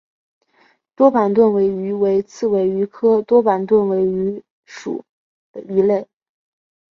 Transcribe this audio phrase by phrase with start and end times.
[0.95, 5.05] 多板盾尾鱼为刺尾鱼科多板盾尾鱼属
[5.51, 6.07] 的鱼类。